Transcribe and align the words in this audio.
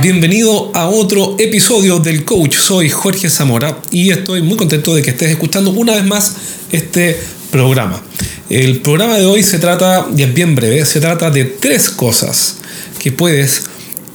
Bienvenido 0.00 0.70
a 0.76 0.88
otro 0.88 1.34
episodio 1.40 1.98
del 1.98 2.24
Coach. 2.24 2.56
Soy 2.56 2.88
Jorge 2.88 3.28
Zamora 3.28 3.82
y 3.90 4.10
estoy 4.10 4.42
muy 4.42 4.56
contento 4.56 4.94
de 4.94 5.02
que 5.02 5.10
estés 5.10 5.30
escuchando 5.30 5.70
una 5.70 5.94
vez 5.96 6.04
más 6.04 6.36
este 6.70 7.18
programa. 7.50 8.00
El 8.48 8.80
programa 8.80 9.18
de 9.18 9.26
hoy 9.26 9.42
se 9.42 9.58
trata, 9.58 10.06
y 10.16 10.22
es 10.22 10.32
bien 10.32 10.54
breve, 10.54 10.86
se 10.86 11.00
trata 11.00 11.32
de 11.32 11.46
tres 11.46 11.90
cosas 11.90 12.58
que 13.00 13.10
puedes 13.10 13.64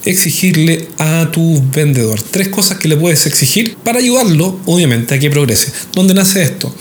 exigirle 0.06 0.88
a 0.98 1.30
tu 1.30 1.62
vendedor. 1.70 2.18
Tres 2.22 2.48
cosas 2.48 2.78
que 2.78 2.88
le 2.88 2.96
puedes 2.96 3.26
exigir 3.26 3.76
para 3.84 3.98
ayudarlo, 3.98 4.58
obviamente, 4.64 5.14
a 5.14 5.18
que 5.18 5.28
progrese. 5.28 5.70
¿Dónde 5.92 6.14
nace 6.14 6.42
esto? 6.42 6.74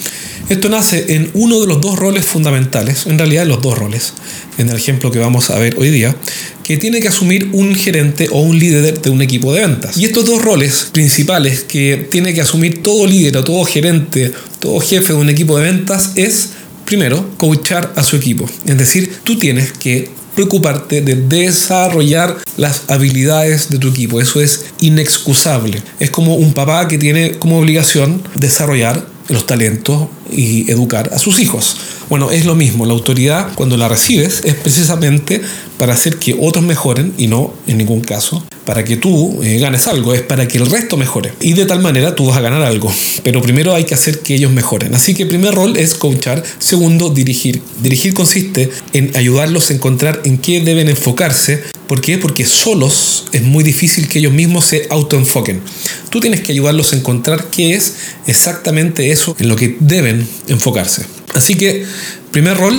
Esto 0.53 0.69
nace 0.69 1.15
en 1.15 1.31
uno 1.33 1.59
de 1.61 1.65
los 1.65 1.81
dos 1.81 1.97
roles 1.97 2.25
fundamentales, 2.25 3.07
en 3.07 3.17
realidad 3.17 3.47
los 3.47 3.63
dos 3.63 3.75
roles, 3.75 4.13
en 4.59 4.69
el 4.69 4.75
ejemplo 4.75 5.09
que 5.09 5.17
vamos 5.17 5.49
a 5.49 5.57
ver 5.57 5.75
hoy 5.79 5.89
día, 5.89 6.15
que 6.63 6.77
tiene 6.77 6.99
que 6.99 7.07
asumir 7.07 7.49
un 7.53 7.73
gerente 7.73 8.27
o 8.31 8.39
un 8.39 8.59
líder 8.59 9.01
de 9.01 9.09
un 9.09 9.23
equipo 9.23 9.51
de 9.51 9.61
ventas. 9.61 9.97
Y 9.97 10.05
estos 10.05 10.25
dos 10.25 10.43
roles 10.43 10.89
principales 10.91 11.63
que 11.63 12.07
tiene 12.11 12.35
que 12.35 12.41
asumir 12.41 12.83
todo 12.83 13.07
líder 13.07 13.37
o 13.37 13.43
todo 13.43 13.65
gerente, 13.65 14.31
todo 14.59 14.79
jefe 14.79 15.13
de 15.13 15.19
un 15.19 15.29
equipo 15.31 15.57
de 15.57 15.63
ventas 15.63 16.11
es, 16.13 16.49
primero, 16.85 17.31
coachar 17.37 17.91
a 17.95 18.03
su 18.03 18.15
equipo. 18.15 18.47
Es 18.67 18.77
decir, 18.77 19.11
tú 19.23 19.39
tienes 19.39 19.71
que 19.71 20.07
preocuparte 20.35 21.01
de 21.01 21.15
desarrollar 21.15 22.37
las 22.57 22.83
habilidades 22.89 23.69
de 23.69 23.79
tu 23.79 23.87
equipo. 23.87 24.21
Eso 24.21 24.39
es 24.39 24.65
inexcusable. 24.81 25.81
Es 25.99 26.11
como 26.11 26.35
un 26.35 26.53
papá 26.53 26.87
que 26.87 26.99
tiene 26.99 27.39
como 27.39 27.57
obligación 27.57 28.21
desarrollar 28.35 29.12
los 29.29 29.45
talentos 29.45 30.07
y 30.31 30.69
educar 30.71 31.11
a 31.13 31.19
sus 31.19 31.39
hijos. 31.39 31.77
Bueno, 32.09 32.31
es 32.31 32.45
lo 32.45 32.55
mismo, 32.55 32.85
la 32.85 32.93
autoridad 32.93 33.53
cuando 33.55 33.77
la 33.77 33.87
recibes 33.87 34.43
es 34.45 34.55
precisamente 34.55 35.41
para 35.77 35.93
hacer 35.93 36.17
que 36.17 36.37
otros 36.39 36.63
mejoren 36.63 37.13
y 37.17 37.27
no 37.27 37.53
en 37.67 37.77
ningún 37.77 38.01
caso 38.01 38.43
para 38.65 38.83
que 38.83 38.97
tú 38.97 39.41
eh, 39.43 39.57
ganes 39.59 39.87
algo, 39.87 40.13
es 40.13 40.21
para 40.21 40.47
que 40.47 40.57
el 40.57 40.65
resto 40.67 40.97
mejore. 40.97 41.33
Y 41.41 41.53
de 41.53 41.65
tal 41.65 41.81
manera 41.81 42.15
tú 42.15 42.27
vas 42.27 42.37
a 42.37 42.41
ganar 42.41 42.61
algo. 42.61 42.93
Pero 43.23 43.41
primero 43.41 43.75
hay 43.75 43.83
que 43.83 43.93
hacer 43.93 44.19
que 44.19 44.35
ellos 44.35 44.51
mejoren. 44.51 44.95
Así 44.95 45.13
que 45.13 45.23
el 45.23 45.29
primer 45.29 45.53
rol 45.53 45.77
es 45.77 45.95
coachar. 45.95 46.43
Segundo, 46.59 47.09
dirigir. 47.09 47.61
Dirigir 47.81 48.13
consiste 48.13 48.69
en 48.93 49.15
ayudarlos 49.15 49.69
a 49.69 49.73
encontrar 49.73 50.21
en 50.23 50.37
qué 50.37 50.61
deben 50.61 50.89
enfocarse. 50.89 51.63
¿Por 51.87 52.01
qué? 52.01 52.17
Porque 52.17 52.45
solos 52.45 53.25
es 53.33 53.43
muy 53.43 53.63
difícil 53.63 54.07
que 54.07 54.19
ellos 54.19 54.33
mismos 54.33 54.65
se 54.65 54.87
autoenfoquen. 54.89 55.61
Tú 56.09 56.19
tienes 56.19 56.41
que 56.41 56.53
ayudarlos 56.53 56.93
a 56.93 56.95
encontrar 56.95 57.49
qué 57.51 57.75
es 57.75 57.95
exactamente 58.25 59.11
eso 59.11 59.35
en 59.39 59.49
lo 59.49 59.55
que 59.55 59.75
deben 59.79 60.27
enfocarse. 60.47 61.05
Así 61.33 61.55
que, 61.55 61.85
primer 62.31 62.57
rol, 62.57 62.75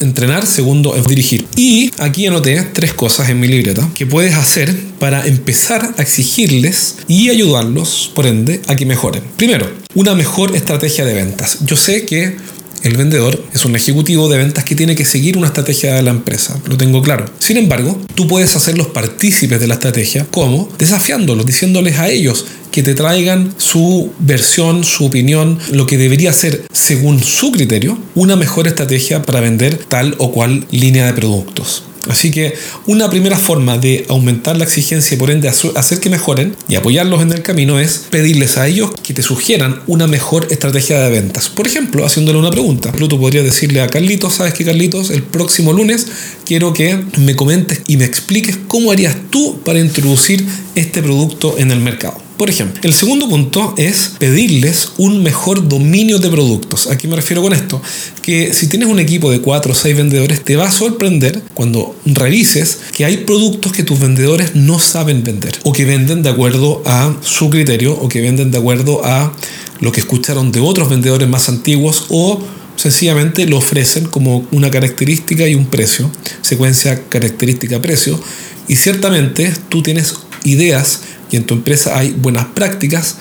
entrenar, 0.00 0.46
segundo 0.46 0.96
es 0.96 1.06
dirigir. 1.06 1.46
Y 1.56 1.90
aquí 1.98 2.26
anoté 2.26 2.62
tres 2.72 2.92
cosas 2.92 3.28
en 3.28 3.40
mi 3.40 3.48
libreta 3.48 3.88
que 3.94 4.06
puedes 4.06 4.34
hacer 4.34 4.74
para 4.98 5.26
empezar 5.26 5.94
a 5.96 6.02
exigirles 6.02 6.96
y 7.08 7.30
ayudarlos, 7.30 8.10
por 8.14 8.26
ende, 8.26 8.60
a 8.66 8.76
que 8.76 8.86
mejoren. 8.86 9.22
Primero, 9.36 9.70
una 9.94 10.14
mejor 10.14 10.54
estrategia 10.56 11.04
de 11.04 11.14
ventas. 11.14 11.58
Yo 11.64 11.76
sé 11.76 12.04
que 12.04 12.36
el 12.84 12.96
vendedor 12.96 13.42
es 13.52 13.64
un 13.64 13.74
ejecutivo 13.74 14.28
de 14.28 14.36
ventas 14.36 14.62
que 14.62 14.76
tiene 14.76 14.94
que 14.94 15.06
seguir 15.06 15.36
una 15.36 15.48
estrategia 15.48 15.94
de 15.94 16.02
la 16.02 16.10
empresa, 16.10 16.60
lo 16.66 16.76
tengo 16.76 17.02
claro. 17.02 17.24
Sin 17.38 17.56
embargo, 17.56 18.00
tú 18.14 18.28
puedes 18.28 18.54
hacerlos 18.54 18.88
partícipes 18.88 19.58
de 19.58 19.66
la 19.66 19.74
estrategia, 19.74 20.26
como 20.30 20.68
desafiándolos, 20.78 21.46
diciéndoles 21.46 21.98
a 21.98 22.10
ellos 22.10 22.44
que 22.70 22.82
te 22.82 22.94
traigan 22.94 23.54
su 23.56 24.12
versión, 24.18 24.84
su 24.84 25.06
opinión, 25.06 25.58
lo 25.72 25.86
que 25.86 25.96
debería 25.96 26.32
ser, 26.32 26.66
según 26.72 27.22
su 27.22 27.52
criterio, 27.52 27.98
una 28.14 28.36
mejor 28.36 28.66
estrategia 28.66 29.22
para 29.22 29.40
vender 29.40 29.78
tal 29.88 30.14
o 30.18 30.30
cual 30.30 30.66
línea 30.70 31.06
de 31.06 31.14
productos. 31.14 31.84
Así 32.08 32.30
que 32.30 32.54
una 32.86 33.08
primera 33.10 33.36
forma 33.36 33.78
de 33.78 34.04
aumentar 34.08 34.56
la 34.56 34.64
exigencia 34.64 35.14
y 35.14 35.18
por 35.18 35.30
ende 35.30 35.48
hacer 35.48 36.00
que 36.00 36.10
mejoren 36.10 36.54
y 36.68 36.76
apoyarlos 36.76 37.22
en 37.22 37.32
el 37.32 37.42
camino 37.42 37.78
es 37.78 38.06
pedirles 38.10 38.58
a 38.58 38.66
ellos 38.66 38.90
que 39.02 39.14
te 39.14 39.22
sugieran 39.22 39.80
una 39.86 40.06
mejor 40.06 40.46
estrategia 40.50 41.00
de 41.00 41.10
ventas. 41.10 41.48
Por 41.48 41.66
ejemplo, 41.66 42.04
haciéndole 42.04 42.38
una 42.38 42.50
pregunta. 42.50 42.92
Tú 42.92 43.20
podrías 43.20 43.44
decirle 43.44 43.80
a 43.80 43.88
Carlitos, 43.88 44.34
¿sabes 44.34 44.54
qué 44.54 44.64
Carlitos? 44.64 45.10
El 45.10 45.22
próximo 45.22 45.72
lunes 45.72 46.06
quiero 46.44 46.72
que 46.72 46.98
me 47.18 47.36
comentes 47.36 47.82
y 47.86 47.96
me 47.96 48.04
expliques 48.04 48.58
cómo 48.66 48.90
harías 48.90 49.16
tú 49.30 49.60
para 49.64 49.78
introducir 49.78 50.44
este 50.74 51.02
producto 51.02 51.56
en 51.58 51.70
el 51.70 51.80
mercado. 51.80 52.23
Por 52.36 52.50
ejemplo, 52.50 52.80
el 52.82 52.94
segundo 52.94 53.28
punto 53.28 53.74
es 53.76 54.12
pedirles 54.18 54.90
un 54.98 55.22
mejor 55.22 55.68
dominio 55.68 56.18
de 56.18 56.28
productos. 56.30 56.88
¿A 56.88 56.98
qué 56.98 57.06
me 57.06 57.14
refiero 57.14 57.42
con 57.42 57.52
esto? 57.52 57.80
Que 58.22 58.52
si 58.52 58.66
tienes 58.66 58.88
un 58.88 58.98
equipo 58.98 59.30
de 59.30 59.40
4 59.40 59.72
o 59.72 59.74
6 59.74 59.96
vendedores, 59.96 60.44
te 60.44 60.56
va 60.56 60.66
a 60.66 60.70
sorprender 60.72 61.42
cuando 61.54 61.94
revises 62.04 62.78
que 62.92 63.04
hay 63.04 63.18
productos 63.18 63.72
que 63.72 63.84
tus 63.84 64.00
vendedores 64.00 64.56
no 64.56 64.80
saben 64.80 65.22
vender 65.22 65.56
o 65.62 65.72
que 65.72 65.84
venden 65.84 66.24
de 66.24 66.30
acuerdo 66.30 66.82
a 66.86 67.16
su 67.22 67.50
criterio 67.50 67.92
o 67.92 68.08
que 68.08 68.20
venden 68.20 68.50
de 68.50 68.58
acuerdo 68.58 69.04
a 69.04 69.32
lo 69.80 69.92
que 69.92 70.00
escucharon 70.00 70.50
de 70.50 70.58
otros 70.58 70.88
vendedores 70.88 71.28
más 71.28 71.48
antiguos 71.48 72.06
o 72.08 72.42
sencillamente 72.76 73.46
lo 73.46 73.58
ofrecen 73.58 74.06
como 74.06 74.46
una 74.50 74.70
característica 74.70 75.46
y 75.46 75.54
un 75.54 75.66
precio, 75.66 76.10
secuencia 76.42 77.04
característica-precio, 77.08 78.20
y 78.66 78.76
ciertamente 78.76 79.52
tú 79.68 79.82
tienes 79.82 80.14
ideas 80.44 81.02
y 81.30 81.36
en 81.36 81.44
tu 81.44 81.54
empresa 81.54 81.98
hay 81.98 82.12
buenas 82.12 82.46
prácticas 82.46 83.16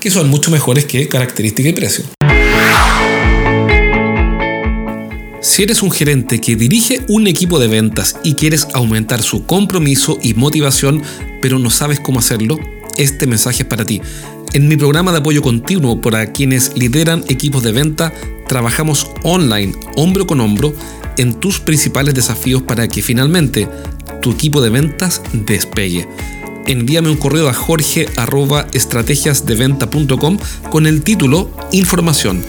que 0.00 0.10
son 0.10 0.28
mucho 0.28 0.50
mejores 0.50 0.84
que 0.86 1.08
característica 1.08 1.68
y 1.68 1.72
precio. 1.72 2.04
Si 5.40 5.62
eres 5.62 5.82
un 5.82 5.90
gerente 5.90 6.40
que 6.40 6.56
dirige 6.56 7.00
un 7.08 7.26
equipo 7.26 7.58
de 7.58 7.68
ventas 7.68 8.16
y 8.24 8.34
quieres 8.34 8.68
aumentar 8.74 9.22
su 9.22 9.44
compromiso 9.46 10.18
y 10.22 10.34
motivación, 10.34 11.02
pero 11.40 11.58
no 11.58 11.70
sabes 11.70 12.00
cómo 12.00 12.18
hacerlo, 12.18 12.58
este 12.96 13.26
mensaje 13.26 13.62
es 13.62 13.68
para 13.68 13.84
ti. 13.84 14.00
En 14.52 14.66
mi 14.66 14.76
programa 14.76 15.12
de 15.12 15.18
apoyo 15.18 15.42
continuo 15.42 16.00
para 16.00 16.32
quienes 16.32 16.72
lideran 16.76 17.24
equipos 17.28 17.62
de 17.62 17.72
venta, 17.72 18.12
trabajamos 18.48 19.10
online, 19.22 19.74
hombro 19.96 20.26
con 20.26 20.40
hombro, 20.40 20.74
en 21.18 21.34
tus 21.34 21.60
principales 21.60 22.14
desafíos 22.14 22.62
para 22.62 22.88
que 22.88 23.02
finalmente 23.02 23.68
tu 24.22 24.32
equipo 24.32 24.60
de 24.60 24.70
ventas 24.70 25.22
despegue 25.32 26.06
envíame 26.68 27.10
un 27.10 27.16
correo 27.16 27.48
a 27.48 27.54
jorge.estrategiasdeventa.com 27.54 30.38
con 30.70 30.86
el 30.86 31.02
título 31.02 31.50
Información 31.72 32.44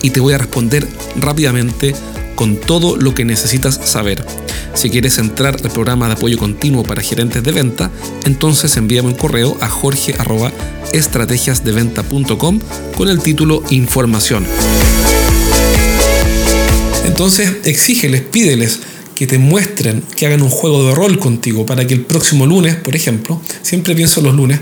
y 0.00 0.08
te 0.10 0.20
voy 0.20 0.32
a 0.32 0.38
responder 0.38 0.88
rápidamente 1.16 1.94
con 2.36 2.56
todo 2.56 2.96
lo 2.96 3.14
que 3.14 3.24
necesitas 3.24 3.80
saber. 3.84 4.24
Si 4.74 4.90
quieres 4.90 5.18
entrar 5.18 5.56
al 5.62 5.70
programa 5.70 6.06
de 6.06 6.12
apoyo 6.14 6.38
continuo 6.38 6.82
para 6.82 7.02
gerentes 7.02 7.42
de 7.42 7.52
venta, 7.52 7.90
entonces 8.24 8.74
envíame 8.76 9.08
un 9.08 9.14
correo 9.14 9.56
a 9.60 9.68
jorge.estrategiasdeventa.com 9.68 12.60
con 12.96 13.08
el 13.08 13.20
título 13.20 13.62
Información. 13.70 14.44
Entonces 17.04 17.56
exígeles, 17.64 18.22
pídeles 18.22 18.80
que 19.14 19.26
te 19.26 19.38
muestren, 19.38 20.02
que 20.16 20.26
hagan 20.26 20.42
un 20.42 20.50
juego 20.50 20.86
de 20.88 20.94
rol 20.94 21.18
contigo 21.18 21.66
para 21.66 21.86
que 21.86 21.94
el 21.94 22.02
próximo 22.02 22.46
lunes, 22.46 22.76
por 22.76 22.94
ejemplo, 22.96 23.40
siempre 23.62 23.94
pienso 23.94 24.20
los 24.20 24.34
lunes, 24.34 24.60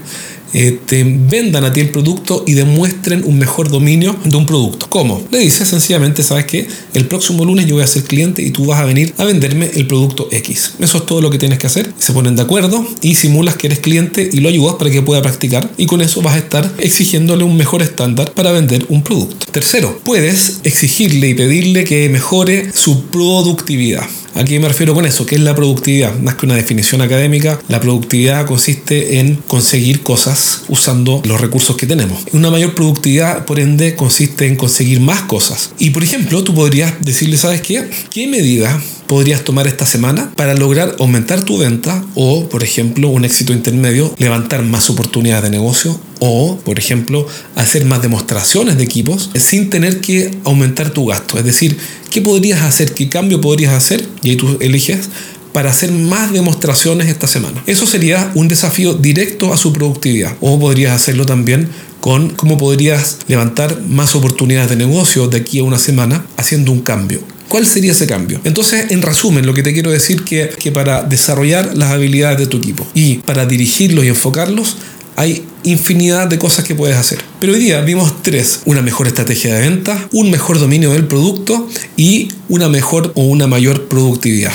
eh, 0.55 0.79
te 0.85 1.03
vendan 1.05 1.65
a 1.65 1.73
ti 1.73 1.81
el 1.81 1.89
producto 1.89 2.45
y 2.47 2.53
demuestren 2.53 3.25
un 3.25 3.39
mejor 3.39 3.71
dominio 3.71 4.15
de 4.25 4.37
un 4.37 4.45
producto. 4.45 4.87
¿Cómo? 4.91 5.23
Le 5.31 5.39
dices 5.39 5.69
sencillamente, 5.69 6.23
sabes 6.23 6.45
que 6.45 6.67
el 6.93 7.07
próximo 7.07 7.45
lunes 7.45 7.67
yo 7.67 7.77
voy 7.77 7.85
a 7.85 7.87
ser 7.87 8.05
cliente 8.05 8.43
y 8.43 8.51
tú 8.51 8.67
vas 8.67 8.81
a 8.81 8.85
venir 8.85 9.15
a 9.17 9.25
venderme 9.25 9.71
el 9.75 9.87
producto 9.87 10.29
X. 10.31 10.75
Eso 10.79 10.99
es 10.99 11.07
todo 11.07 11.23
lo 11.23 11.31
que 11.31 11.39
tienes 11.39 11.59
que 11.59 11.67
hacer. 11.67 11.93
Se 11.99 12.13
ponen 12.13 12.37
de 12.37 12.43
acuerdo 12.43 12.87
y 13.01 13.15
simulas 13.15 13.57
que 13.57 13.69
eres 13.69 13.79
cliente 13.79 14.29
y 14.31 14.41
lo 14.41 14.49
ayudas 14.51 14.77
para 14.77 14.91
que 14.91 15.01
pueda 15.01 15.23
practicar 15.23 15.71
y 15.79 15.87
con 15.87 16.03
eso 16.03 16.21
vas 16.21 16.35
a 16.35 16.39
estar 16.39 16.71
exigiéndole 16.79 17.45
un 17.45 17.57
mejor 17.57 17.81
estándar 17.81 18.33
para 18.33 18.53
vender 18.53 18.85
un 18.91 19.03
producto. 19.03 19.47
Tercero, 19.53 20.01
puedes 20.05 20.61
exigirle 20.65 21.31
y 21.31 21.35
pedirle 21.35 21.85
que 21.85 22.09
mejore 22.11 22.73
su 22.75 23.07
productividad. 23.07 24.07
¿A 24.35 24.45
qué 24.45 24.59
me 24.59 24.69
refiero 24.69 24.95
con 24.95 25.05
eso? 25.05 25.27
¿Qué 25.27 25.35
es 25.35 25.41
la 25.43 25.55
productividad? 25.55 26.19
Más 26.19 26.37
que 26.37 26.47
una 26.47 26.55
definición 26.55 27.03
académica, 27.03 27.61
la 27.69 27.81
productividad 27.81 28.47
consiste 28.47 29.19
en 29.19 29.37
conseguir 29.37 30.03
cosas 30.03 30.63
usando 30.69 31.21
los 31.25 31.41
recursos 31.41 31.77
que 31.77 31.87
tenemos. 31.87 32.23
Una 32.33 32.51
mayor 32.51 32.75
productividad, 32.75 33.45
por 33.45 33.61
ende, 33.61 33.95
consiste 33.95 34.47
en 34.47 34.57
conseguir 34.57 35.01
más 35.01 35.23
cosas. 35.23 35.73
Y 35.79 35.91
por 35.91 36.03
ejemplo, 36.03 36.43
tú 36.43 36.55
podrías 36.55 36.95
decirle, 37.01 37.37
¿sabes 37.37 37.61
qué? 37.61 37.89
¿Qué 38.11 38.27
medida 38.27 38.81
podrías 39.07 39.45
tomar 39.45 39.67
esta 39.67 39.85
semana 39.85 40.33
para 40.37 40.55
lograr 40.55 40.97
aumentar 40.99 41.43
tu 41.43 41.59
venta 41.59 42.03
o, 42.15 42.49
por 42.49 42.63
ejemplo, 42.63 43.09
un 43.09 43.27
éxito 43.27 43.53
intermedio, 43.53 44.15
levantar 44.17 44.63
más 44.63 44.89
oportunidades 44.89 45.45
de 45.45 45.51
negocio 45.51 46.01
o, 46.25 46.57
por 46.65 46.79
ejemplo, 46.79 47.27
hacer 47.57 47.85
más 47.85 48.01
demostraciones 48.01 48.79
de 48.79 48.85
equipos 48.85 49.31
sin 49.35 49.71
tener 49.71 50.01
que 50.01 50.31
aumentar 50.45 50.91
tu 50.91 51.07
gasto. 51.07 51.37
Es 51.37 51.45
decir, 51.45 51.77
¿qué 52.13 52.21
podrías 52.23 52.63
hacer? 52.63 52.95
¿Qué 52.95 53.09
cambio 53.09 53.41
podrías 53.41 53.73
hacer? 53.73 54.07
Y 54.23 54.31
ahí 54.31 54.37
tú 54.37 54.57
eliges 54.61 55.09
para 55.53 55.71
hacer 55.71 55.91
más 55.91 56.33
demostraciones 56.33 57.09
esta 57.09 57.27
semana. 57.27 57.65
Eso 57.67 57.89
sería 57.89 58.31
un 58.37 58.47
desafío 58.47 58.95
directo 58.95 59.53
a 59.53 59.57
su 59.57 59.73
productividad. 59.73 60.37
O 60.41 60.61
podrías 60.61 60.93
hacerlo 60.93 61.27
también 61.27 61.69
con 61.99 62.31
cómo 62.31 62.57
podrías 62.57 63.19
levantar 63.27 63.83
más 63.89 64.15
oportunidades 64.15 64.71
de 64.71 64.77
negocio 64.77 65.27
de 65.27 65.39
aquí 65.39 65.59
a 65.59 65.65
una 65.65 65.81
semana 65.81 66.25
haciendo 66.37 66.71
un 66.71 66.83
cambio. 66.83 67.19
¿Cuál 67.49 67.67
sería 67.67 67.91
ese 67.91 68.07
cambio? 68.07 68.41
Entonces, 68.45 68.93
en 68.93 69.03
resumen, 69.03 69.45
lo 69.45 69.55
que 69.55 69.65
te 69.65 69.73
quiero 69.73 69.91
decir 69.91 70.23
que, 70.23 70.51
que 70.51 70.71
para 70.71 71.03
desarrollar 71.03 71.77
las 71.77 71.91
habilidades 71.91 72.39
de 72.39 72.47
tu 72.47 72.59
equipo 72.59 72.87
y 72.95 73.17
para 73.17 73.45
dirigirlos 73.45 74.05
y 74.05 74.09
enfocarlos, 74.09 74.77
hay 75.17 75.45
infinidad 75.65 76.29
de 76.29 76.39
cosas 76.39 76.65
que 76.65 76.75
puedes 76.75 76.97
hacer. 76.97 77.19
Pero 77.41 77.53
hoy 77.53 77.59
día 77.59 77.81
vimos 77.81 78.23
tres. 78.23 78.61
Una 78.65 78.83
mejor 78.83 79.07
estrategia 79.07 79.55
de 79.55 79.61
venta, 79.61 80.09
un 80.13 80.31
mejor 80.31 80.59
dominio 80.59 80.93
del 80.93 81.07
producto 81.07 81.69
y 81.97 82.29
una 82.49 82.69
mejor 82.69 83.13
o 83.15 83.23
una 83.23 83.47
mayor 83.47 83.89
productividad. 83.89 84.53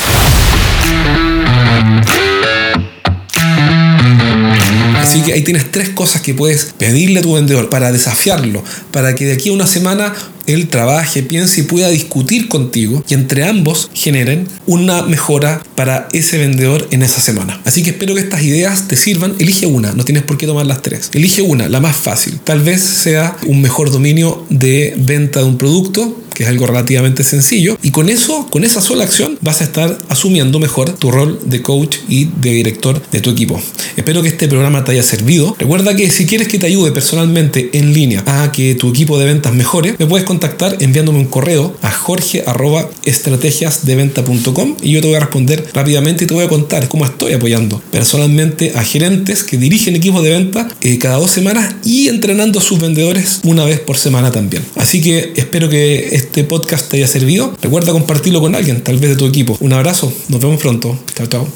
Así 4.97 5.21
que 5.21 5.33
ahí 5.33 5.43
tienes 5.43 5.71
tres 5.71 5.89
cosas 5.89 6.21
que 6.21 6.33
puedes 6.33 6.73
pedirle 6.77 7.19
a 7.19 7.21
tu 7.21 7.33
vendedor 7.33 7.69
para 7.69 7.91
desafiarlo, 7.91 8.63
para 8.91 9.15
que 9.15 9.25
de 9.25 9.33
aquí 9.33 9.49
a 9.49 9.53
una 9.53 9.67
semana 9.67 10.13
él 10.47 10.67
trabaje, 10.69 11.23
piense 11.23 11.61
y 11.61 11.63
pueda 11.63 11.89
discutir 11.89 12.47
contigo 12.47 13.03
y 13.07 13.13
entre 13.13 13.43
ambos 13.43 13.89
generen 13.93 14.47
una 14.65 15.03
mejora 15.03 15.61
para 15.75 16.07
ese 16.13 16.37
vendedor 16.37 16.87
en 16.91 17.03
esa 17.03 17.21
semana. 17.21 17.61
Así 17.65 17.83
que 17.83 17.91
espero 17.91 18.15
que 18.15 18.21
estas 18.21 18.41
ideas 18.43 18.87
te 18.87 18.95
sirvan. 18.95 19.35
Elige 19.39 19.67
una, 19.67 19.93
no 19.93 20.05
tienes 20.05 20.23
por 20.23 20.37
qué 20.37 20.47
tomar 20.47 20.65
las 20.65 20.81
tres. 20.81 21.09
Elige 21.13 21.41
una, 21.41 21.69
la 21.69 21.79
más 21.79 21.95
fácil. 21.95 22.39
Tal 22.43 22.61
vez 22.61 22.81
sea 22.81 23.37
un 23.45 23.61
mejor 23.61 23.91
dominio 23.91 24.45
de 24.49 24.93
venta 24.97 25.39
de 25.39 25.45
un 25.45 25.57
producto 25.57 26.23
que 26.37 26.43
es 26.43 26.49
algo 26.49 26.67
relativamente 26.67 27.23
sencillo, 27.23 27.79
y 27.81 27.89
con 27.89 28.09
eso, 28.09 28.45
con 28.51 28.63
esa 28.63 28.79
sola 28.79 29.05
acción, 29.05 29.39
vas 29.41 29.61
a 29.61 29.63
estar 29.63 29.97
asumiendo 30.07 30.59
mejor 30.59 30.93
tu 30.93 31.09
rol 31.09 31.39
de 31.43 31.63
coach 31.63 31.97
y 32.07 32.25
de 32.25 32.51
director 32.51 33.01
de 33.11 33.21
tu 33.21 33.31
equipo. 33.31 33.59
Espero 33.95 34.21
que 34.21 34.29
este 34.29 34.47
programa 34.47 34.83
te 34.83 34.91
haya 34.91 35.01
servido. 35.01 35.55
Recuerda 35.57 35.95
que 35.95 36.11
si 36.11 36.27
quieres 36.27 36.47
que 36.47 36.59
te 36.59 36.67
ayude 36.67 36.91
personalmente 36.91 37.71
en 37.73 37.91
línea 37.91 38.23
a 38.27 38.51
que 38.51 38.75
tu 38.75 38.89
equipo 38.89 39.17
de 39.17 39.25
ventas 39.25 39.55
mejore, 39.55 39.95
me 39.97 40.05
puedes 40.05 40.27
contactar 40.27 40.36
enviándome 40.79 41.19
un 41.19 41.25
correo 41.25 41.75
a 41.81 41.91
jorge.estrategiasdeventa.com 41.91 44.75
y 44.81 44.91
yo 44.91 45.01
te 45.01 45.07
voy 45.07 45.15
a 45.15 45.19
responder 45.19 45.65
rápidamente 45.73 46.23
y 46.23 46.27
te 46.27 46.33
voy 46.33 46.45
a 46.45 46.49
contar 46.49 46.87
cómo 46.87 47.05
estoy 47.05 47.33
apoyando 47.33 47.81
personalmente 47.91 48.71
a 48.75 48.83
gerentes 48.83 49.43
que 49.43 49.57
dirigen 49.57 49.95
equipos 49.95 50.23
de 50.23 50.31
venta 50.31 50.67
eh, 50.81 50.97
cada 50.99 51.17
dos 51.17 51.31
semanas 51.31 51.75
y 51.83 52.07
entrenando 52.07 52.59
a 52.59 52.61
sus 52.61 52.79
vendedores 52.79 53.41
una 53.43 53.65
vez 53.65 53.79
por 53.79 53.97
semana 53.97 54.31
también. 54.31 54.63
Así 54.75 55.01
que 55.01 55.33
espero 55.35 55.69
que 55.69 56.15
este 56.15 56.43
podcast 56.43 56.89
te 56.89 56.97
haya 56.97 57.07
servido. 57.07 57.55
Recuerda 57.61 57.91
compartirlo 57.91 58.41
con 58.41 58.55
alguien, 58.55 58.81
tal 58.81 58.97
vez 58.97 59.11
de 59.11 59.15
tu 59.15 59.25
equipo. 59.25 59.57
Un 59.59 59.73
abrazo, 59.73 60.11
nos 60.29 60.41
vemos 60.41 60.59
pronto. 60.59 60.97
Chao, 61.15 61.27
chao. 61.27 61.47